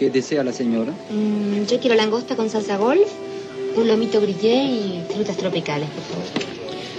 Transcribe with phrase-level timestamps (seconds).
[0.00, 0.94] ¿Qué desea la señora?
[1.10, 3.06] Mm, yo quiero langosta con salsa golf,
[3.76, 6.50] un lomito grillé y frutas tropicales, por favor.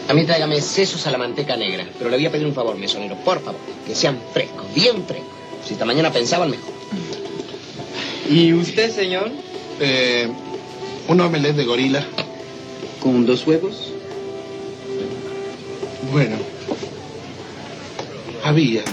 [0.07, 2.77] A mí tráigame sesos a la manteca negra, pero le voy a pedir un favor,
[2.77, 5.33] mesonero, por favor, que sean frescos, bien frescos.
[5.65, 6.73] Si esta mañana pensaban mejor.
[8.29, 9.31] ¿Y usted, señor?
[9.79, 10.27] Eh,
[11.07, 12.05] un omelette de gorila.
[13.01, 13.93] ¿Con dos huevos?
[16.11, 16.35] Bueno.
[18.43, 18.83] Había.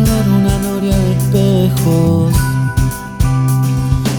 [0.00, 2.34] Alrededor una noria de espejos,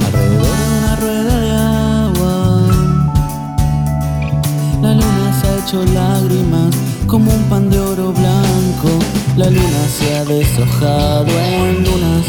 [0.05, 0.45] alrededor
[0.77, 2.67] una rueda de agua.
[4.81, 6.75] La luna se ha hecho lágrimas
[7.07, 8.89] como un pan de oro blanco.
[9.37, 12.25] La luna se ha deshojado en lunas.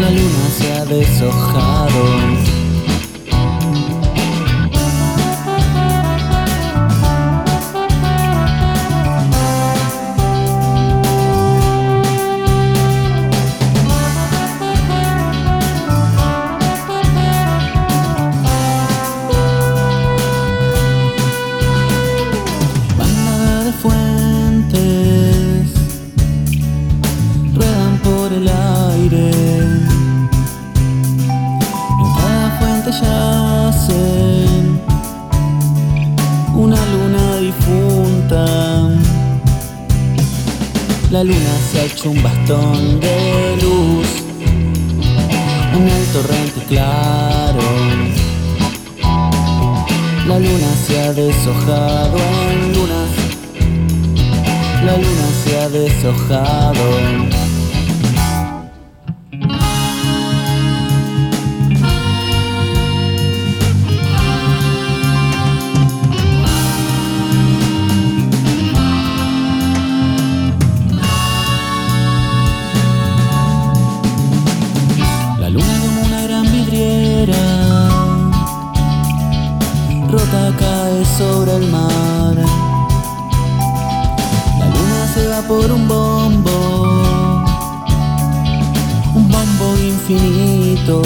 [0.00, 2.33] La luna se ha deshojado.
[28.24, 29.30] Por el aire.
[32.02, 34.80] En cada fuente yacen
[36.54, 38.44] una luna difunta.
[41.10, 44.08] La luna se ha hecho un bastón de luz
[45.74, 47.64] en el torrente claro.
[50.28, 52.16] La luna se ha deshojado
[52.52, 53.10] en lunas.
[54.86, 57.43] La luna se ha deshojado.
[81.54, 82.34] Cae sobre el mar.
[84.58, 86.50] La luna se va por un bombo,
[89.14, 91.02] un bombo infinito.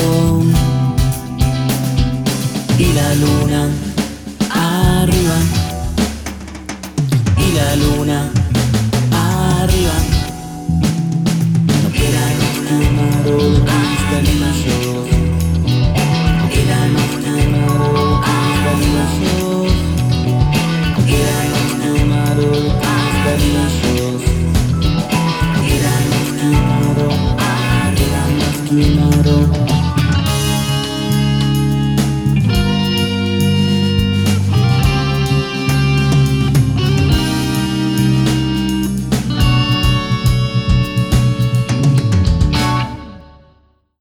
[29.29, 29.78] Thank you.